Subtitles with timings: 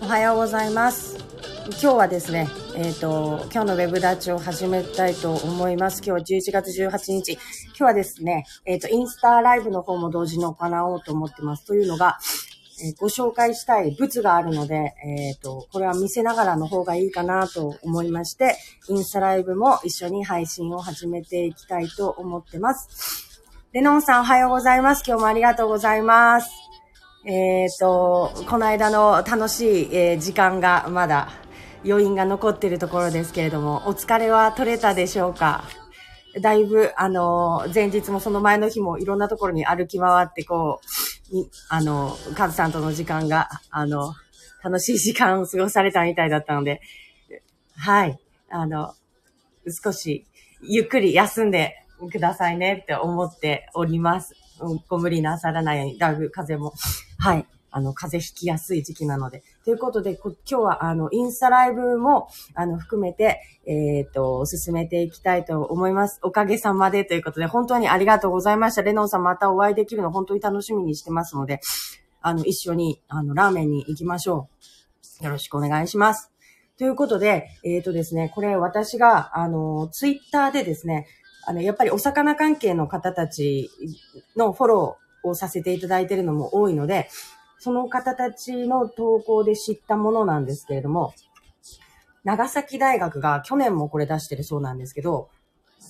[0.00, 1.18] おはようございます。
[1.68, 5.98] 今日はですね、えっ、と、今日のウェブダッチを始めたいと思います。
[5.98, 7.32] 今日は11月18日。
[7.32, 7.40] 今
[7.76, 10.56] 日はですね、えっ、と、インスタライブの方も同時に行
[10.90, 11.66] おうと思ってます。
[11.66, 12.18] というのが、
[12.82, 18.56] えご紹介したい物があるので、えっ、と、これは見せながらの方がいいかなと思いまして、
[18.88, 23.40] インスタライブも一緒に配信を始めていきたいと思ってます。
[23.72, 25.02] レノンさんおはようございます。
[25.06, 26.50] 今日もありがとうございます。
[27.24, 31.28] えっ、と、この間の楽しい、え時間がまだ
[31.84, 35.64] 余韻が残っているところですけれども、お疲れは取れたでしょうか？
[36.40, 40.86] だいぶ、あの、前日もその前の日もいろんなところに歩き回って、こう、
[41.68, 44.14] あの、カズさんとの時間が、あの、
[44.62, 46.80] 楽しい時間を過ごされたみたいだったので、
[47.76, 48.18] はい、
[48.50, 48.94] あの、
[49.82, 50.26] 少し
[50.62, 51.74] ゆっくり休んで
[52.10, 54.34] くださいねって思っております。
[54.88, 56.72] ご無理なさらないように、だいぶ風も、
[57.18, 59.42] はい、あの、風邪ひきやすい時期なので。
[59.66, 66.20] ということで、今日はあの、インスタライブも、あの、含めて、えっ、と、進めていきたいと思います。
[66.22, 68.82] おかげさまでということで、本当にありがとうございました。
[68.82, 71.58] レノンさんまたお会いできるの本当に楽しみにしてますので、
[72.20, 74.48] あの、一緒に、あの、ラーメンに行きましょ
[75.20, 75.24] う。
[75.24, 76.30] よろしくお願いします。
[76.78, 81.08] ということで、えっ、とですね、これ私が、あの、ツイッターでですね、
[81.44, 83.68] あの、やっぱりお魚関係の方たち
[84.36, 87.08] のフォローをさせていただいているのも多いので、
[87.58, 91.14] その方たちの投稿で知ったものなんですけれども、
[92.24, 95.28] 長崎大学が去年もこれ出してるそうなんですけど、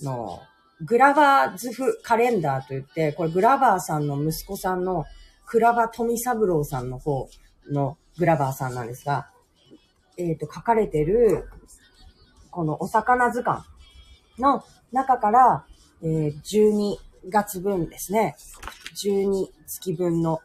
[0.01, 0.39] あの、
[0.81, 5.05] グラバーズフカレンダーといって、これグラバーさんの息子さんの
[5.45, 7.29] 倉場富三郎さんの方
[7.71, 9.29] のグラバーさんなんですが、
[10.17, 11.49] えっ、と、書かれてる、
[12.51, 13.63] このお魚図鑑
[14.39, 15.65] の中から、
[16.03, 16.97] えー12
[17.29, 18.35] 月分ですね。
[18.95, 20.39] 12月分の、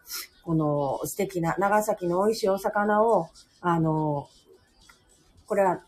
[0.45, 3.29] この素敵な長崎の美味しいお魚を、
[3.61, 4.29] あの、
[5.47, 5.83] これは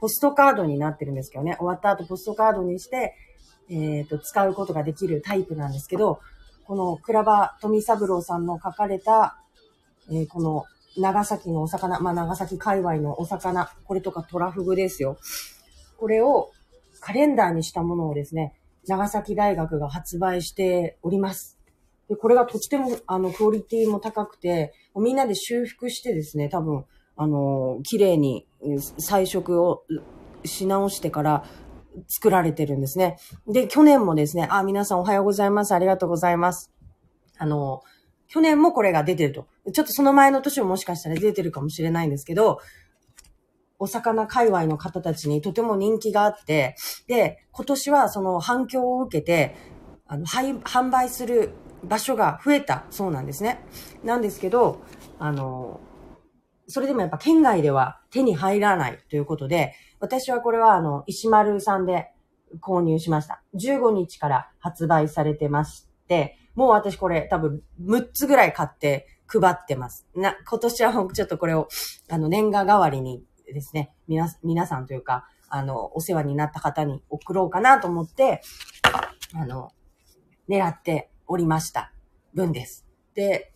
[0.00, 3.14] ポストカードになってるんですけどね、終わった後ポストカードにして、
[3.70, 6.20] えっ、と、使うことができるタイプなんですけど、
[6.66, 9.38] この倉場富三郎さんの書かれた、
[10.10, 10.64] えーこの
[10.96, 15.18] 長崎のお魚、まあ、長崎界隈のお魚、これとかトラフグですよ。
[15.98, 16.52] これを
[17.00, 18.54] カレンダーにしたものをですね、
[18.86, 21.53] 長崎大学が発売しております。
[22.08, 26.84] で、これがとっても、あの、クオリティも高くて、みんなで修復してですね、多分、
[27.16, 29.84] あの、綺麗にうん彩色を
[30.44, 31.44] し直してから
[32.08, 33.16] 作られてるんですね。
[33.46, 35.74] で、去年もですね、あ、皆さんおはようございます。
[35.74, 36.72] ありがとうございます。
[37.38, 37.82] あの、
[38.28, 39.46] 去年もこれが出てると。
[39.72, 42.58] ちょっとその前の年ももしかしたら出てるかもしれないんですけど、
[43.78, 46.76] お魚界隈の方たちにとても人気があって、
[47.06, 49.54] で、今年はその反響を受けて、
[50.06, 51.50] あの、販売する
[51.86, 53.64] 場所が増えたそうなんですね。
[54.02, 54.82] なんですけど、
[55.18, 55.80] あの、
[56.66, 62.10] それでもやっぱ県外では手に入らないということで、私はこれはあの、石丸さんで
[62.60, 63.42] 購入しました。
[63.54, 70.06] 15日から発売されてまして、もう私これ多分6つぐらい買って配ってます。
[70.14, 71.68] な、今年はちょっとこれを、
[72.08, 78.42] あの、年賀代わりにですね、皆、皆さんというか、あの、お世話になった方に送ろうかなと思って、
[79.34, 79.70] あの、
[80.48, 81.92] 狙っておりました
[82.34, 82.84] 分です。
[83.14, 83.52] で、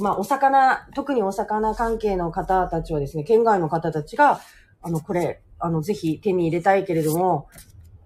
[0.00, 4.40] まあ、お魚、特にお魚関係の方たちはですね、県外の方たちが、
[4.82, 7.48] あの、これ、あの、ぜひ手に入れたいけれども、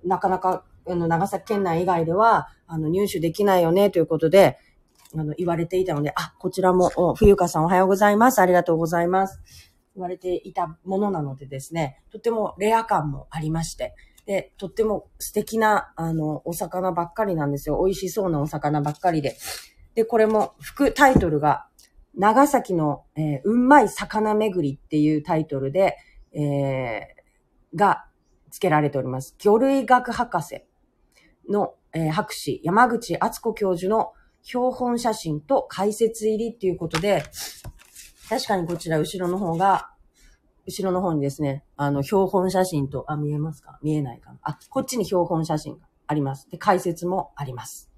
[0.05, 4.59] なかなか、あの、長崎県内以外では、あの、入手できないよね、ということで、
[5.15, 8.41] あの、言われていたので、あ、こちらも、冬香さんおはようございます。
[8.41, 9.41] ありがとうございます。
[9.95, 13.95] 言われていたものなのでですね、とてもレア感もありまして、
[14.27, 17.83] で、とっても素敵な、あの、お魚ばっかりなんですよ。
[17.85, 19.37] 美味しそうなお魚ばっかりで。
[19.95, 21.67] で、これも、副タイトルが、
[22.15, 25.97] 長崎の、えーうんまい魚巡りっていうタイトルで、
[26.33, 27.23] えー
[27.75, 28.05] が
[28.51, 29.35] 付けられております。
[29.39, 30.63] 魚類学博士
[31.49, 34.13] の、えー博士、山口敦子教授の
[34.43, 37.25] 標本写真と解説入りっていうことで、
[38.29, 39.92] 確かにこちら後ろの方が、
[40.67, 43.79] 後ろの方にですね、あの、標本写真と、あ、見えますか？
[43.83, 46.49] 見えないかなあ、こっちに標本写真があります。
[46.51, 47.91] で、解説もあります。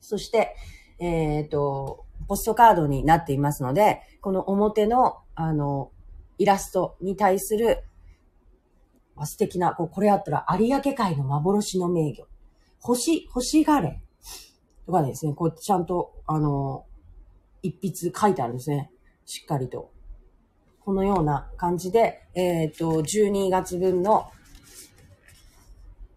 [0.00, 0.56] そして、
[0.98, 5.90] えっ、と、ポストカードになっていますので、この表の、あの、
[6.38, 7.84] イラストに対する、
[9.24, 12.26] 素敵な、こうこれあったら、有明海の幻の名魚。
[12.80, 14.02] 星、星ガレ
[14.86, 16.86] とかですね、こうちゃんと、あの、
[17.62, 18.90] 一筆書いてあるんですね。
[19.24, 19.92] しっかりと。
[20.84, 24.30] このような感じで、えっ、と、12月分の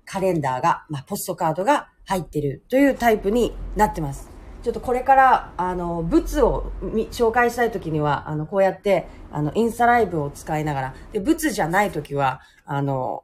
[0.05, 4.29] カレンダーが、まあ、ポストカードが入ってるというタイプになってます。
[4.63, 6.71] ちょっとこれから、あの、物を
[7.11, 13.23] 紹介したいときには、あの、こうやって、あの、インスタライブを使いながら、で、物じゃないときは、あの、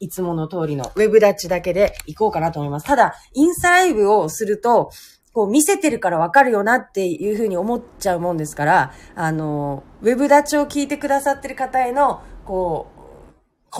[0.00, 2.86] いつもの通りのウェブダッチだけで行こうかなと思います。
[2.86, 4.90] ただ、インスタライブをすると、
[5.32, 13.02] こう見せてるからわかるよなっていうふうに思っちゃうもんですから、あの、ウェブダッチを聞いてくださってる方への、こう、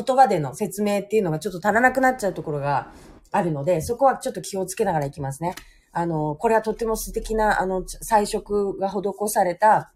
[0.05, 2.93] 言葉での説明っていうのがちょっと足らなくなっちゃうところが
[3.31, 5.55] あるので、そこはちょっと気をつけながらいきますね。
[5.93, 9.93] あの、これはとっても素敵な、あの、彩色が施された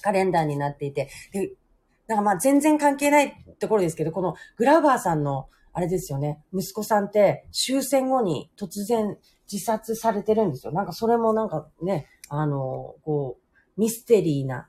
[0.00, 1.52] カレンダーになっていて、で、
[2.06, 9.16] なんかまあ全然関係ないところですけど、このグラバーさんの、あれですよね、息子さんって終戦後に突然
[9.50, 10.72] 自殺されてるんですよ。
[10.72, 13.38] なんかそれもなんかね、あの、こ
[13.76, 14.68] う、ミステリーな、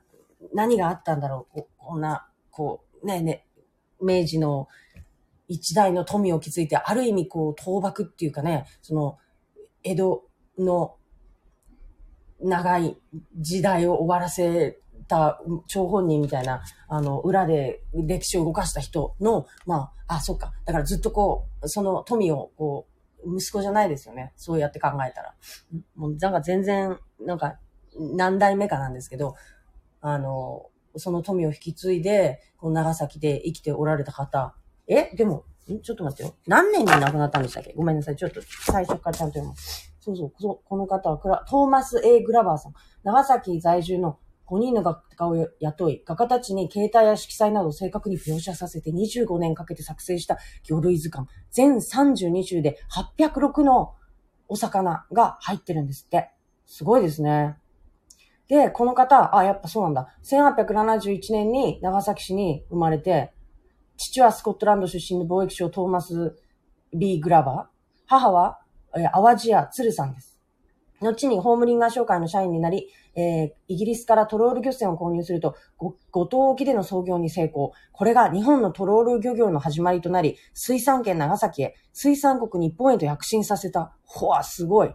[0.52, 3.46] 何があったんだろう、ここんな、こう、ねね、
[4.00, 4.68] 明治の
[5.48, 9.18] 一代の富を築いて、ある意味こう、倒幕っていうかね、その、
[9.82, 10.24] 江戸
[10.58, 10.96] の
[12.40, 12.96] 長い
[13.36, 14.78] 時代を終わらせ
[15.08, 20.52] た張本人みたいな、あの、裏で歴史を動かした人の、まあ、あ、そっか。
[20.64, 22.93] だからずっとこう、その富を、こう、
[23.26, 24.32] 息子じゃないですよね。
[24.36, 25.34] そうやって考えたら。
[25.96, 27.58] もう、なんか全然、なんか、
[27.96, 29.34] 何代目かなんですけど、
[30.00, 34.54] あの、その富を引き継いで、この長崎で生きておられた方。
[34.86, 35.14] え？
[35.16, 35.44] でも、
[35.82, 36.36] ちょっと待ってよ。
[36.46, 37.72] 何年に亡くなったんでしたっけ？
[37.72, 38.16] ごめんなさい。
[38.16, 39.54] ちょっと最初からちゃんと読む。
[40.00, 42.74] そうそう、ここの方はクラ、トーマス・ A・ グラバーさん。
[43.02, 51.28] 長崎在住の5人の画家を雇い、画家たちに形態や色彩などを正確に描写させて25年かけて作成した魚類図鑑。
[51.50, 52.78] 全32種で
[53.18, 53.94] 806の
[54.48, 56.30] お魚が入ってるんですって。
[56.66, 57.56] すごいですね。
[58.48, 60.08] で、この方、あ、やっぱそうなんだ。
[60.24, 63.32] 1871年に長崎市に生まれて、
[63.96, 66.36] 父はスコットランド出身の貿易商トーマス・
[66.92, 67.74] B・ グラバー。
[68.06, 68.60] 母は、
[68.96, 70.33] え淡路屋鶴さんです。
[71.00, 77.72] 後にホームリンガー商会の社員になり、えーイギリスからトロール漁船を購入すると、ご五島沖での操業に成功。
[77.92, 83.96] これが日本のトロール漁業の始まりとなり、水産権長崎へ、水産国日本へと躍進させた。
[84.04, 84.94] ほわ、すごい。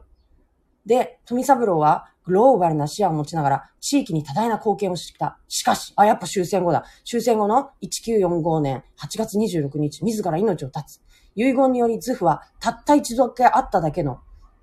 [0.86, 5.40] で、富三郎はグローバルな視野を持ちながら地域に多大な貢献をしてきた。
[5.48, 6.86] しかし、あ、やっぱ終戦後だ。
[7.04, 11.02] 終戦後の1945年8月26日、自ら命を絶つ。
[11.36, 14.20] 遺言により図譜はたった一度だけあっただけの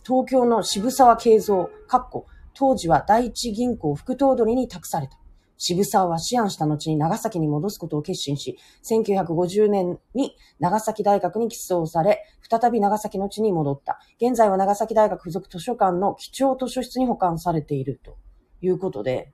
[0.06, 5.18] 東京の渋沢慶三、かっこ、当時は第一銀行副頭取に託された。
[5.58, 13.98] 渋沢は思案した後に長崎に戻すことを決心し、1950年に長崎大学に寄贈され、再び長崎の地に戻った。
[14.20, 18.16] 現在は長崎大学附属図書館の貴重図書室に保管されていると
[18.60, 19.32] いうことで、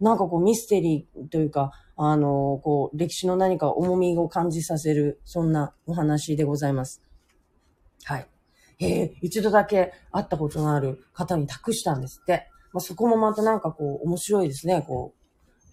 [0.00, 7.02] なんかこうミステリーというか、あの、こう歴史の何か重みを感じさせる、そんなお話でございます。
[8.04, 8.28] はい。
[8.84, 12.48] へえ、一度だけ会ったことのある方に託したんですって。
[12.72, 15.14] まあ、そこもまたなんかこう面白いですね、こ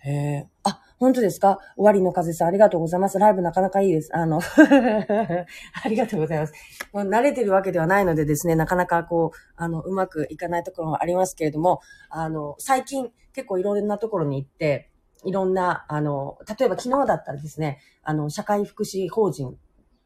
[0.05, 0.07] う。
[0.07, 0.47] へえ。
[0.63, 1.59] あ、本当ですか？
[1.75, 3.17] 終わりの風さん、ありがとうございます。
[3.19, 4.09] ライブなかなかいいです。
[4.15, 4.39] あの、
[5.83, 6.53] ありがとうございます。
[6.93, 14.89] まあ慣れてるわけではないのでですね、なかなかこう、あの、うまくいかないところもありますけれども、あの、最近結構いろんなところに行って、
[15.23, 19.57] いろんな、あの、例えば昨日だったらですね、あの、社会福祉法人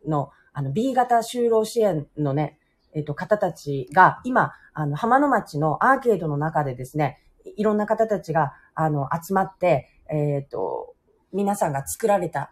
[0.05, 2.57] の、あの、B 型就労支援のね、
[2.95, 7.21] えっ、と、方たちが、今、あの、浜野町のアーケードの中でですね、
[7.57, 10.95] いろんな方たちが、あの、集まって、えっ、と、
[11.33, 12.51] 皆さんが作られた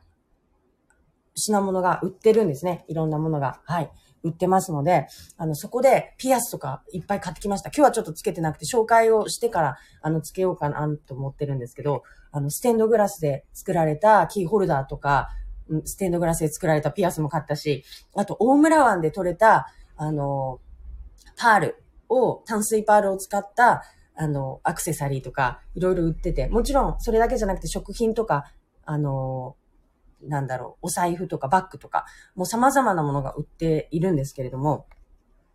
[1.35, 2.85] 品物が売ってるんですね。
[2.87, 3.61] いろんなものが。
[3.65, 3.89] はい。
[4.23, 5.07] 売ってますので、
[5.37, 7.69] あの、そこでピアスとかいっぱい買ってきました。
[7.69, 15.29] 今日はちょっとつけてなくて、紹介をしてから、あの、つけようかなと思ってるんですけど、あの、ステンドグラスで作られたキーホルダーとか、
[15.85, 17.83] ステンドグラスで作られたピアスも買ったし、
[18.15, 20.59] あと、大村湾で採れた、あの、
[21.37, 23.83] パールを、淡水パールを使った、
[24.15, 28.45] あの、アクセサリーとか、いろいろ売ってて、もちろん、それだけじゃなくて食品とか、
[28.85, 29.55] あの、
[30.21, 34.85] なんだろう、お財布とかバッグとか、もう様々なものが売っているんですけれども、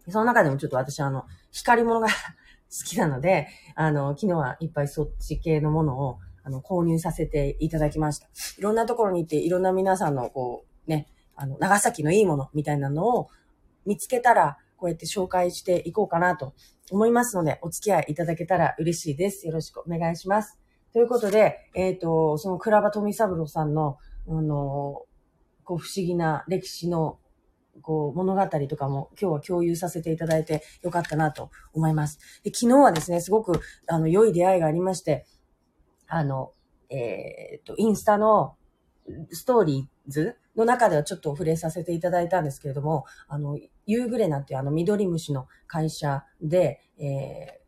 [0.09, 2.09] その中でもちょっと私あの、光り物が
[2.71, 8.26] 好きなので、あの、昨日はいっぱいそっち系のものを、あの、購入させていただきました。
[8.59, 13.28] いろんなところに行って、いろんな皆さんの、こう、ね、あの、長崎のいいものみたいなのを
[13.87, 16.54] 見つけたら、こうやって紹介していこうかなと
[16.90, 19.47] 思いますので、お付き合いいただけたら嬉しいです。
[19.47, 20.58] よろしくお願いします。
[20.92, 25.02] ということで、えっ、と、その倉場富三郎さんの、あの、
[25.64, 27.18] こう不思議な歴史の、
[27.82, 32.18] こう物語とかも今日は共有させていただいてよかったなと思います。
[32.42, 35.26] で昨日はですね、すごく、あの、良い出会いがありまして、
[36.06, 36.52] あの、
[36.90, 38.56] えっ、と、インスタの
[39.30, 47.58] ストーリーズの中ではちょっと触れさせていただいたんですけれども、あの、ユーグレナっていうあの緑虫の会社で、えー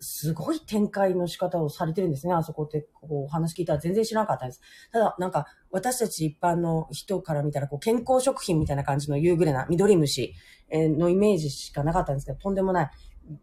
[0.00, 2.32] すごい展開の仕方をされてるんですね。
[2.32, 4.60] あそこって、こう、お話聞いたら全然知らなかったです。
[4.92, 10.34] ただ、なんか、私たち一般の人から見たら、こう、健康食品みたいな感じのユーグレナ、緑虫
[10.70, 12.90] のイメージしかなかったんですけど、とんでもない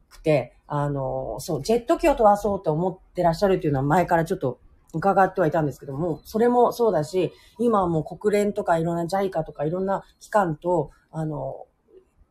[0.10, 4.60] くて、あの、そう、ジェット機を飛ばそうと思ってらっしゃるっていうのは前からちょっと
[4.96, 11.68] 伺ってはいたんですけども、それもそうだし、今はもう国連とかいろんな JICA とかいろんな機関と、あの、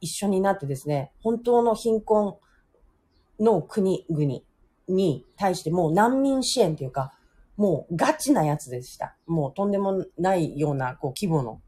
[0.00, 2.36] 一緒になってですね、本当の貧困
[3.38, 4.40] の国々
[4.88, 7.12] に対してもう難民支援っていうか、
[7.56, 9.16] もうガチなやつでした。
[9.26, 11.60] もうとんでもないような、こう、規模の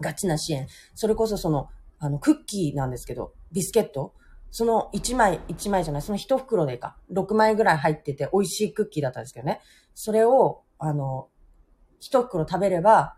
[0.00, 0.68] ガチな支援。
[0.94, 1.68] それこそその、
[1.98, 4.14] あの、クッキーなんですけど、ビスケット。
[4.56, 9.60] その1枚、1枚じゃない、その1袋でか、6枚ぐらい入ってて美味しいクッキーだったんですけどね。
[9.96, 11.28] それを、あの、
[12.00, 13.16] 1袋食べれば、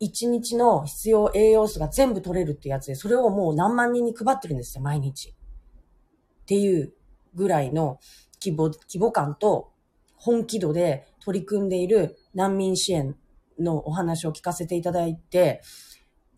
[0.00, 5.28] 1日の必要栄養素が全部取れるってやつで、それをもう何万人に配ってるんですよ、毎日。
[5.28, 6.94] っていう
[7.34, 8.00] ぐらいの
[8.42, 9.72] 規模、規模感と
[10.16, 13.14] 本気度で取り組んでいる難民支援
[13.58, 15.60] のお話を聞かせていただいて、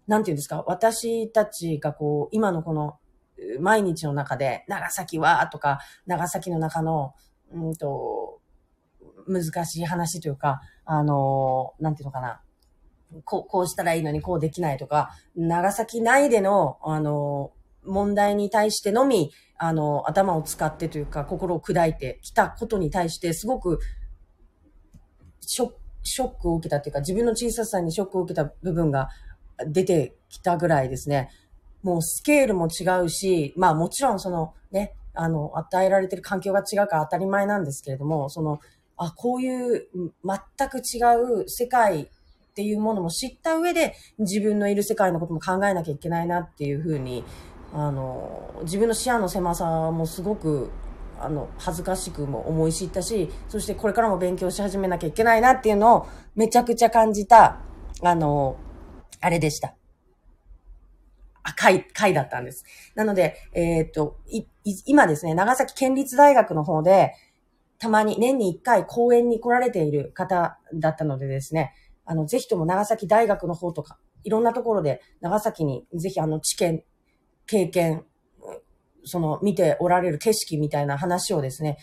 [0.09, 2.99] なんていうんですか、私たちがこう、今のこの
[3.61, 7.15] 毎日の中で、長崎はとか、長崎の中の、
[7.53, 8.41] うんと、
[9.27, 12.41] 難しい話というか、あの、なんていうのかな、
[13.25, 17.53] こう、こうしたらいいのにこうできないとか、長崎内での、あの、
[17.85, 23.79] 問題に対してのみ、あの、頭を使ってというか、心を砕いてきたことに対して、すごく、
[25.41, 29.09] ショック、ショックを受けたというか、自分の小ささにショックを受けた部分が
[29.67, 31.31] 出てきたぐらいですね。
[31.85, 38.59] もうスケールも違うし、まあもちろんそのね、あの、与えられてる環境が違うから当たり前なんですけれども、その、
[38.97, 39.87] あ、こういう
[40.25, 40.99] 全く違
[41.43, 42.07] う世界っ
[42.55, 47.23] ていうものも知った上で自分のいる世界のことも考えなきゃいけないなっていうふうに、
[47.73, 50.71] あの、自分の視野の狭さもすごく、
[51.21, 57.59] あの、恥ずかしくも思い知ったし、そしてこれからも勉強し始めなきゃいけないなっていうのをめちゃくちゃ感じた、
[58.03, 58.57] あの、
[59.21, 59.75] あれでした。
[61.45, 62.65] あ、回、回だったんです。
[62.95, 67.13] なので、えーっと、い、い今ですね、長崎県立大学の方で、
[67.79, 71.75] たまに年に一回講演に来られている方だったのでですね、
[72.07, 76.83] あの、ぜひとも長崎大学の方とか、いろんなところで長崎にぜひあの知見、
[77.47, 78.05] 経験、
[79.05, 81.77] その見ておられる景色みたいな話をですね、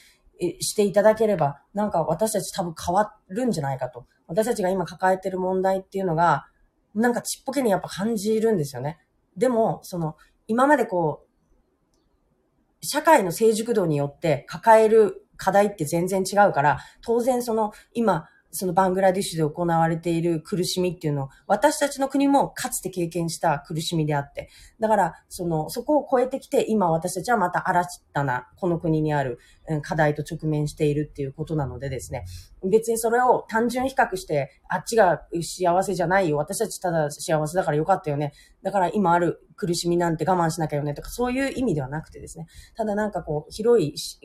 [0.60, 4.08] していただければ、なんか私たち多分変わるんじゃないかと。
[4.26, 6.48] 私たちが今抱えてる問題っていうのが、
[6.96, 8.98] なんかちっぽけにやっぱ感じるんですよね。
[9.38, 10.16] でも、その、
[10.48, 24.50] 今までこう、社会の成熟度によって抱える課題って全然違うから、当然その、今、そのバングラディッシュで行われている苦しみっていうのを、私たちの国もかつて経験した苦しみであって。
[24.80, 29.40] だから、その、そこを超えてきて、今私たちはまた新たな、この国にある
[29.82, 32.26] 課題と直面しているっていうことなのでですね。
[32.70, 36.38] 別にそれを単純比較して、あっちが幸せじゃないよ。
[36.38, 38.34] 私たちただ幸せだからよかったよね。
[38.64, 42.48] だから今ある苦しみなんて我慢しなきゃよねとか、そういう意味ではなくてですね。
[42.76, 44.20] ただなんかこう、広い視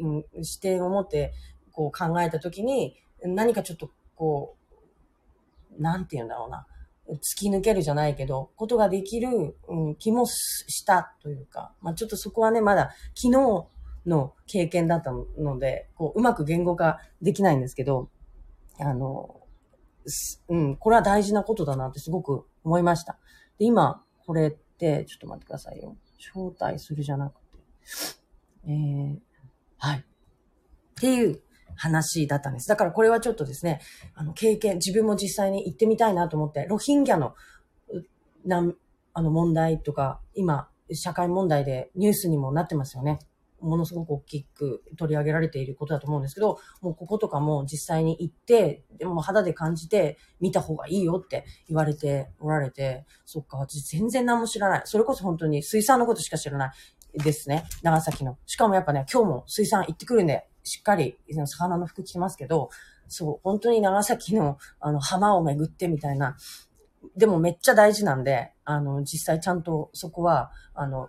[0.60, 1.32] 点を持って、
[1.70, 4.56] こう考えたときに、何かちょっとこ
[5.78, 6.66] う、なんて言うんだろうな。
[7.08, 13.66] 突き抜けるじゃないけど、ことができる、うん、気もしたというか、まあちょっとそこはね、まだ昨日
[14.06, 18.10] の経験だったので、こう、うまく言語化できないんですけど、
[18.80, 19.40] あの、
[20.48, 23.18] うん、これは大事なことだなってすごく思いました。
[23.58, 25.96] で、今、これって、ちょっと待ってくださいよ。
[26.18, 27.58] 招待するじゃなくて。
[28.68, 29.18] えー、
[29.78, 29.98] はい。
[29.98, 30.02] っ
[31.00, 31.40] ていう
[31.76, 32.68] 話だったんです。
[32.68, 33.80] だからこれはちょっとですね、
[34.14, 37.34] あの、経験、自分も実際に行ってみたいなと思って、ロヒンギャの、
[38.44, 38.74] なん、
[39.12, 43.18] あの問題とか、今、社会問題でニュースにもなってますよね。
[43.60, 54.82] ものすごく大きく取り上げられていることだと思うんですけど、もうこことかも実際に行って、でも肌で感じて見た方がいいよって言われておられて、そっか、私全然何も知らない。
[54.84, 56.72] それこそ本当に水産のことしか知らな
[57.14, 57.64] いですね。
[57.82, 58.38] 長崎の。
[58.46, 62.70] しかもやっぱね、今日も水産行ってくるんで、しっかり魚の服着てますけど、
[63.08, 66.36] そう、本当に長崎のあの浜を巡ってみたいな、
[67.16, 71.08] でもめっちゃ大事なんで、あの、実際ちゃんとそこは、あの、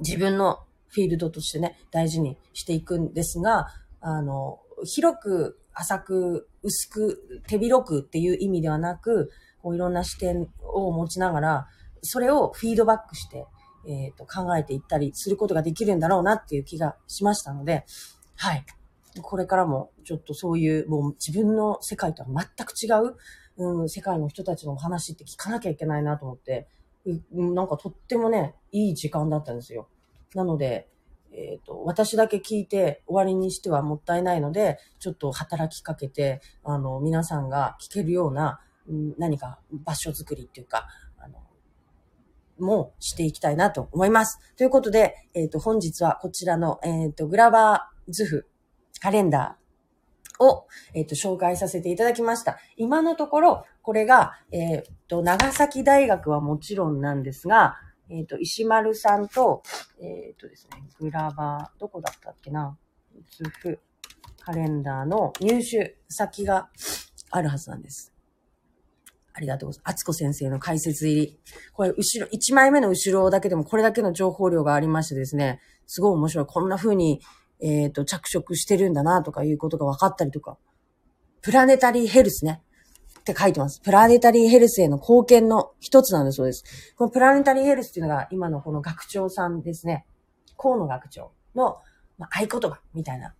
[0.00, 3.68] 自分のフィールドとしてね、大事にしていくんですが、
[4.00, 9.30] あの、広く、浅く、薄く、手広くっていう意味ではなく、
[9.62, 11.66] こういろんな視点を持ちながら、
[12.02, 13.46] それをフィードバックして、
[13.86, 17.84] えっ、と、考えていったりすることができるんだろうなっていう気がしましたので、
[18.36, 18.64] はい。
[19.22, 23.16] これからもちょっとそういう、もう自分の世界とは全く違う、
[23.56, 26.68] うん、世界の人たちの話って聞かなきゃいけないなと思って、
[27.06, 29.88] うんなんかとってもね、いい時間だったんですよ。
[30.34, 30.88] なので、
[31.32, 40.88] えっ、と、私だけ聞いて終わりにしてはもったいないので、ちょっと働きかけて、あの、皆さんが聞けるような、うん何か場所づくりっていうか、
[41.18, 41.38] あの、
[42.58, 44.38] もしていきたいなと思います。
[44.56, 48.49] ということで、えっ、と、本日はこちらの、えっ、と、グラバーズフ
[49.00, 52.58] カレンダーを、えっ、と、紹介させていただきました。
[52.76, 57.76] 今のところ、これが、えっ、と、長崎大学はもちろんなんですが、
[58.08, 59.62] えっ、と、石丸さんと、
[60.00, 62.76] えっ、とですね、グラバー、どこだったっけな？
[63.30, 63.78] ズフ
[64.40, 66.70] カレンダーの入手先が
[67.30, 68.12] あるはずなんです。
[69.32, 69.92] ありがとうございます。
[69.92, 71.40] あつこ先生の解説入り。
[71.72, 76.46] これ、後ろ、1枚目の後ろだけでもこれだけの情報量がありましてですね、すごい面白い。
[76.46, 77.20] こんな風に、
[77.62, 80.58] えっ、と、着色してるんだなとかいうことが分かったりとか。
[81.42, 82.62] プラネタリーヘルスね。
[83.20, 83.80] って書いてます。
[83.80, 86.94] プラネタリーヘルスへの貢献の一つなんだそうです。
[86.96, 90.06] このプラネタリーヘルスっていうのが今のこの学長さんですね。
[90.56, 91.78] 河野学長の、
[92.18, 93.34] まあ、合言葉みたいな。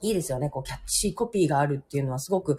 [0.00, 0.50] いいですよね。
[0.50, 2.58] こう、キャッチコピーがあるっていうのはすごく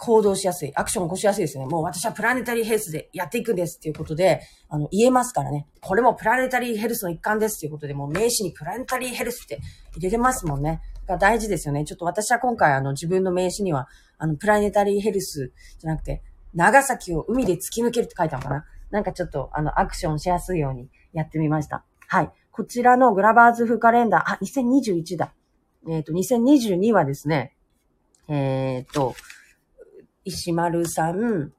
[0.00, 0.72] 行動しやすい。
[0.76, 1.66] アクション起こしやすいですね。
[1.66, 4.40] もう私はプラネタリーヘルスでやっていくんですっていうことで、
[4.70, 5.66] あの、言えますからね。
[5.82, 9.60] これもプラネタリーヘルスの一環ですっていうことで、もう名詞にプラネタリーヘルスって
[9.94, 10.80] 入れれますもんね。
[11.06, 11.84] が大事ですよね。
[11.84, 16.22] ちょっと私は今回あの自分の名詞には、あの、プラネタリーヘルスじゃなくて、
[16.54, 21.84] 長崎を海で突き抜けるって書いたのかななんかちょっとあの、アクションしやすいようにやってみました。
[22.06, 22.32] はい。
[22.50, 25.34] こちらのグラバーズ風カレンダー、あ、2021だ。
[25.88, 27.56] えっ、と、2022はですね、
[28.28, 29.14] えっ、と、
[30.24, 31.52] 石丸さん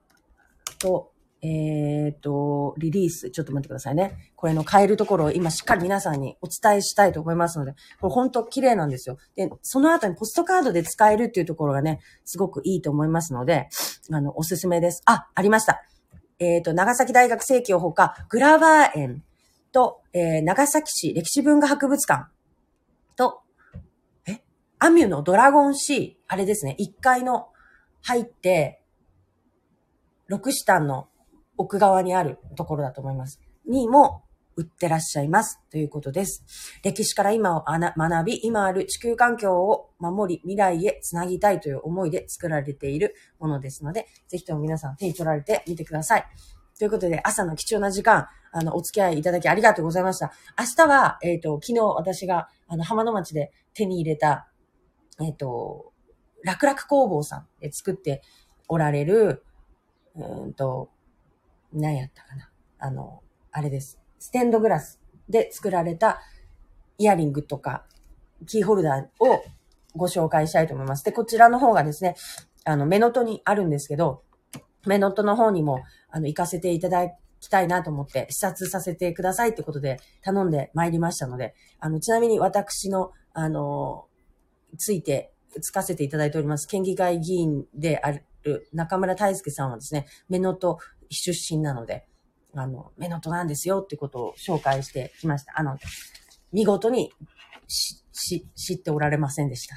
[0.78, 4.30] と、えっ、と、リリース、ちょっと待ってくださいね。
[4.36, 9.18] これの変えるところを今しっかり皆さんにお伝えしたいと思いますので、これ本当綺麗なんですよ。
[9.34, 13.68] で、その後にポストカードで使えるっていうところがね、すごくいいと思いますので、
[14.12, 15.02] あの、おすすめです。
[15.04, 15.82] あ、ありました。
[16.38, 19.24] えっ、と、長崎大学正教ほか、グラバー園
[19.72, 22.28] と、えー長崎市歴史文化博物館
[23.16, 23.40] と、
[24.28, 24.42] え？
[24.78, 27.48] アミュのドラゴンシー、あれですね、1階の
[28.02, 28.82] 入って、
[30.28, 31.08] 六シタンの
[31.56, 33.40] 奥側にあるところだと思います。
[33.66, 34.24] にも
[34.56, 35.60] 売ってらっしゃいます。
[35.70, 36.44] ということです。
[36.82, 46.24] 歴史から今を学び、今ある地球環境を守り、未来へつなぎたいという思いで作られているものですので、ぜひとも皆さん手に取られてみてください。
[46.78, 50.32] ということで、朝の貴重な時間、あの、お付き合いいただきありがとうございました。
[50.58, 54.48] 明日は、えっ、と、昨日私が、あの、浜野町で手に入れた、
[55.20, 55.91] えっ、と、
[56.44, 58.22] 楽々工房さんで作って
[58.68, 59.44] おられる、
[60.16, 60.90] うーんと、
[61.72, 62.50] 何やったかな。
[62.78, 63.98] あの、あれです。
[64.18, 66.20] ステンドグラスで作られた
[66.98, 67.84] イヤリングとか
[68.46, 69.42] キーホルダーを
[69.94, 71.04] ご紹介したいと思います。
[71.04, 72.14] で、こちらの方がですね、
[72.64, 74.22] あの、目のとにあるんですけど、
[74.86, 77.08] 目のとの方にも、あの、行かせていただ
[77.40, 84.06] きたいなと思って、視察させてくださいってことで頼んで参りましたので、あの、ちなみに私の、あの、
[84.78, 90.78] ついて、つかせていただいております、県議会議員である中村大輔さんはですね、目のと
[91.10, 92.06] 出身なので、
[92.54, 95.58] あの、目のとなんですよってことを紹介してきました。
[95.58, 95.78] あの、
[96.52, 97.12] 見事に
[97.66, 99.76] し、し、知っておられませんでした。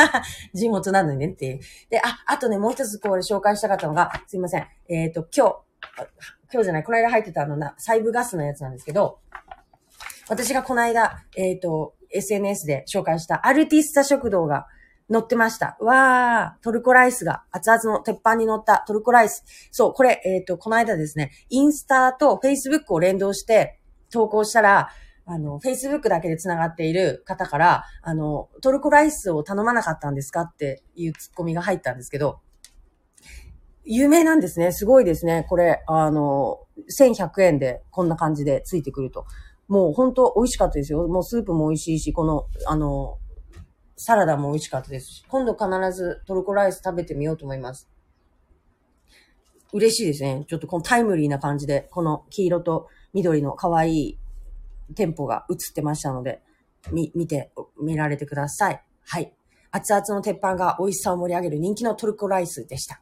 [0.54, 1.60] 地元なのにねっていう。
[1.90, 4.66] で、あ、あとね、もう一つこれ紹介したかったのが、すいません。
[4.88, 5.56] えっ、と、今日、
[6.52, 9.20] 今日じゃない、この間入ってたあのな、細部ガスのやつなんですけど、
[10.28, 14.66] 私がこの間、えっ、と、SNS で紹介したアルティスタ食堂が
[15.10, 15.76] 載ってました。
[15.80, 19.44] わー、トルコライスが、熱々の鉄板に乗ったトルコライス。
[19.70, 24.90] そう、これ、えっ、と、この間ですね、インスタと Facebook を連動して投稿したら、
[25.28, 32.40] あの、Facebook だけで繋がっている方から、あの、トルコライスを頼まなかったんですかっていうツッコミが入ったんですけど、
[33.84, 34.72] 有名なんですね。
[34.72, 35.46] すごいですね。
[35.48, 36.60] これ、あの、
[36.98, 39.26] 1100円でこんな感じでついてくると。
[39.68, 41.06] もう本当美味しかったですよ。
[41.08, 43.18] もうスープも美味しいし、この、あの、
[43.96, 47.88] サラダも美味しかったですし、今度必ずトルコライス食べてみようと思います。
[49.72, 50.44] 嬉しいですね。
[50.46, 54.18] ちょっとこのタイムリーな感じで、この黄色と緑の可愛い
[54.94, 56.42] 店舗が映ってましたので、
[56.92, 58.82] み、見て、見られてください。
[59.04, 59.34] はい。
[59.72, 63.00] 熱々の鉄板が美味しさを盛り上げる人気のトルコライスでした。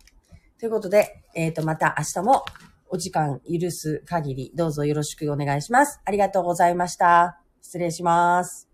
[0.59, 2.44] ということで、えっ、と、また明日も
[2.88, 6.00] お時間許す限り、どうぞよろしくお願いします。
[6.04, 7.40] ありがとうございました。
[7.61, 8.68] 失礼します。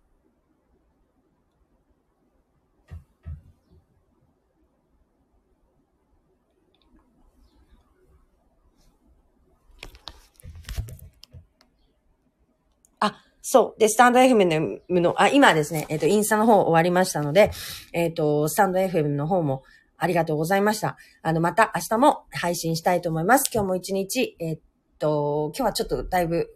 [13.01, 13.81] あ、そう。
[13.81, 17.51] で、スタンド FM の、あ、今ですね、えっ、と、インスタの方終わりましたので、
[17.93, 19.63] えっ、と、スタンド FM の方も
[19.97, 20.97] ありがとうございました。
[21.23, 23.51] あの、また明日も配信したいと思います。
[23.53, 24.59] 今日も一日、えっ、
[24.99, 26.49] と、今日はちょっとだいぶ、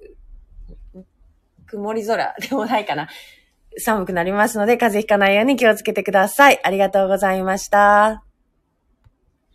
[1.67, 3.09] 曇り空でもないかな。
[3.79, 6.61] 寒くなりますので、風邪ひかないように気をつけてください。
[6.63, 8.24] ありがとうございました。